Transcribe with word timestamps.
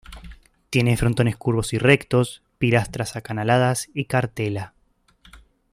Tiene 0.71 0.97
frontones 0.97 1.37
curvos 1.37 1.73
y 1.73 1.77
rectos, 1.77 2.41
pilastras 2.57 3.15
acanaladas 3.15 3.87
y 3.93 4.05
cartela. 4.05 4.73